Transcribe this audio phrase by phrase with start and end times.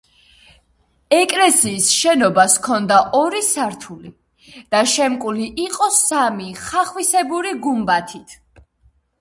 [1.17, 4.13] ეკლესიის შენობას ჰქონდა ორი სართული
[4.77, 8.39] და შემკული იყო სამი ხახვისებური გუმბათით.